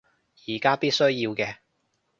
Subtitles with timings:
[0.47, 1.57] 而家必須要嘅